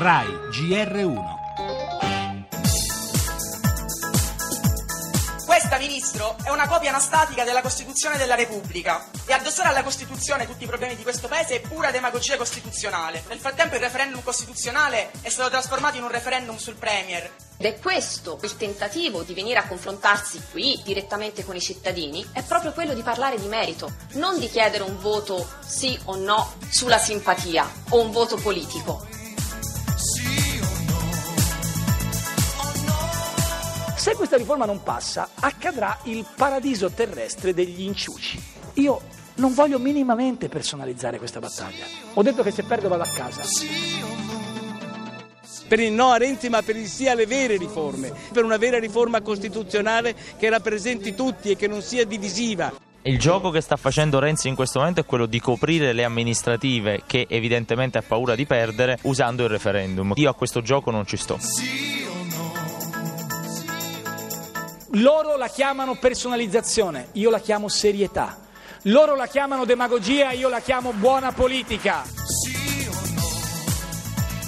[0.00, 1.24] RAI GR1
[5.44, 10.64] Questa, Ministro, è una copia anastatica della Costituzione della Repubblica e addossare alla Costituzione tutti
[10.64, 13.24] i problemi di questo Paese è pura demagogia costituzionale.
[13.28, 17.30] Nel frattempo il referendum costituzionale è stato trasformato in un referendum sul Premier.
[17.58, 22.42] Ed è questo il tentativo di venire a confrontarsi qui direttamente con i cittadini, è
[22.42, 26.96] proprio quello di parlare di merito, non di chiedere un voto sì o no sulla
[26.96, 29.19] simpatia o un voto politico.
[34.00, 38.42] Se questa riforma non passa, accadrà il paradiso terrestre degli inciuci.
[38.76, 38.98] Io
[39.34, 41.84] non voglio minimamente personalizzare questa battaglia.
[42.14, 43.42] Ho detto che se perdo vado a casa.
[45.68, 48.78] Per il no a Renzi ma per il sì alle vere riforme, per una vera
[48.78, 52.72] riforma costituzionale che rappresenti tutti e che non sia divisiva.
[53.02, 57.02] Il gioco che sta facendo Renzi in questo momento è quello di coprire le amministrative
[57.06, 60.14] che evidentemente ha paura di perdere usando il referendum.
[60.14, 61.38] Io a questo gioco non ci sto.
[64.94, 68.36] Loro la chiamano personalizzazione, io la chiamo serietà.
[68.84, 72.19] Loro la chiamano demagogia, io la chiamo buona politica.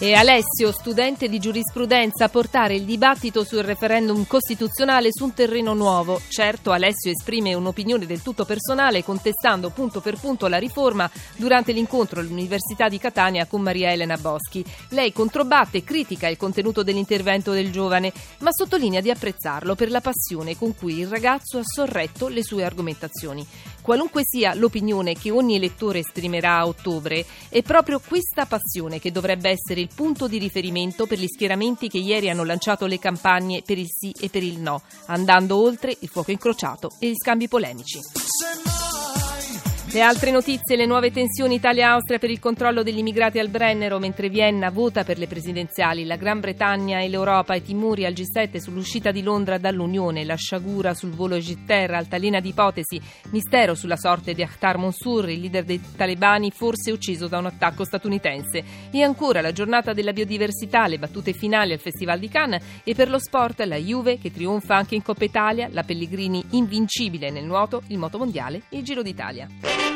[0.00, 5.74] E Alessio, studente di giurisprudenza, a portare il dibattito sul referendum costituzionale su un terreno
[5.74, 6.20] nuovo.
[6.28, 12.20] Certo, Alessio esprime un'opinione del tutto personale, contestando punto per punto la riforma durante l'incontro
[12.20, 14.64] all'Università di Catania con Maria Elena Boschi.
[14.90, 20.00] Lei controbatte e critica il contenuto dell'intervento del giovane, ma sottolinea di apprezzarlo per la
[20.00, 23.44] passione con cui il ragazzo ha sorretto le sue argomentazioni.
[23.82, 29.48] Qualunque sia l'opinione che ogni elettore esprimerà a ottobre, è proprio questa passione che dovrebbe
[29.48, 33.78] essere il punto di riferimento per gli schieramenti che ieri hanno lanciato le campagne per
[33.78, 37.98] il sì e per il no, andando oltre il fuoco incrociato e gli scambi polemici.
[39.90, 44.28] Le altre notizie, le nuove tensioni Italia-Austria per il controllo degli immigrati al Brennero, mentre
[44.28, 49.10] Vienna vota per le presidenziali, la Gran Bretagna e l'Europa e timori al G7 sull'uscita
[49.12, 54.42] di Londra dall'Unione, la sciagura sul volo Egitter, altalena di ipotesi, mistero sulla sorte di
[54.42, 58.62] Akhtar Mansour, il leader dei talebani forse ucciso da un attacco statunitense.
[58.90, 62.62] E ancora la giornata della biodiversità, le battute finali al Festival di Cannes.
[62.84, 67.30] E per lo sport la Juve che trionfa anche in Coppa Italia, la Pellegrini invincibile
[67.30, 69.87] nel nuoto, il moto mondiale e il Giro d'Italia.